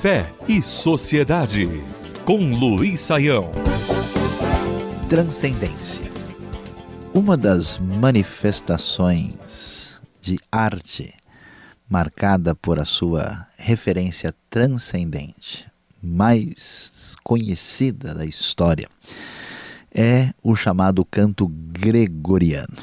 [0.00, 1.68] Fé e Sociedade,
[2.24, 3.50] com Luiz Saião.
[5.08, 6.08] Transcendência.
[7.12, 11.12] Uma das manifestações de arte
[11.88, 15.66] marcada por a sua referência transcendente,
[16.02, 18.88] mais conhecida da história,
[19.92, 22.76] é o chamado canto gregoriano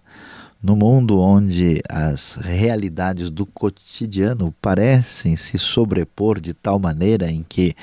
[0.61, 7.73] no mundo onde as realidades do cotidiano parecem se sobrepor de tal maneira em que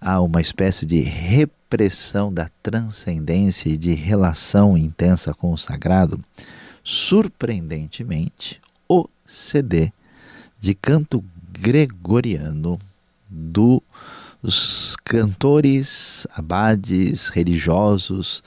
[0.00, 6.18] há uma espécie de repressão da transcendência e de relação intensa com o sagrado,
[6.82, 9.92] surpreendentemente, o CD
[10.60, 11.22] de canto
[11.58, 12.78] gregoriano
[13.28, 13.82] do
[14.42, 18.42] os cantores, abades, religiosos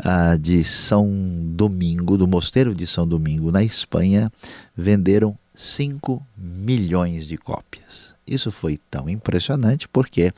[0.00, 1.06] uh, de São
[1.54, 4.32] Domingo, do Mosteiro de São Domingo, na Espanha,
[4.74, 8.14] venderam 5 milhões de cópias.
[8.26, 10.32] Isso foi tão impressionante porque,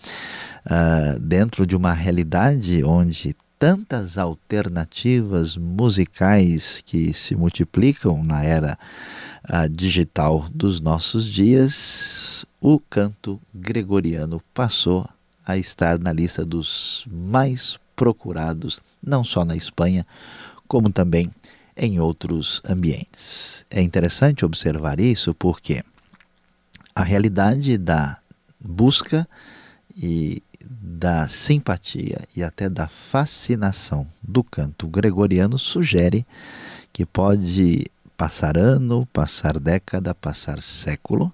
[0.67, 8.79] uh, dentro de uma realidade onde tantas alternativas musicais que se multiplicam na era
[9.45, 15.09] uh, digital dos nossos dias, o canto gregoriano passou
[15.45, 20.07] a estar na lista dos mais procurados, não só na Espanha,
[20.69, 21.31] como também
[21.77, 23.65] em outros ambientes.
[23.71, 25.83] É interessante observar isso porque
[26.95, 28.19] a realidade da
[28.61, 29.27] busca
[29.97, 36.27] e da simpatia e até da fascinação do canto gregoriano sugere
[36.93, 37.87] que pode
[38.17, 41.33] passar ano, passar década, passar século,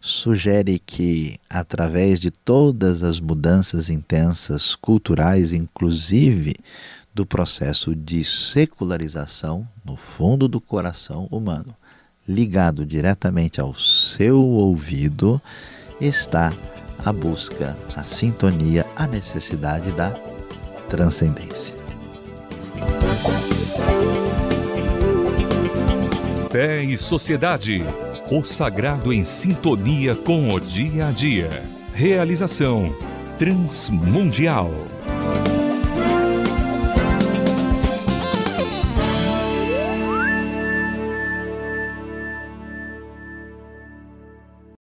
[0.00, 6.54] sugere que, através de todas as mudanças intensas culturais, inclusive
[7.12, 11.74] do processo de secularização no fundo do coração humano,
[12.28, 15.42] ligado diretamente ao seu ouvido,
[16.00, 16.52] está
[17.04, 20.10] a busca, a sintonia, a necessidade da
[20.88, 21.76] transcendência.
[26.50, 27.82] Fé e Sociedade
[28.30, 31.62] o sagrado em sintonia com o dia a dia.
[31.92, 32.94] Realização
[33.38, 34.72] Transmundial.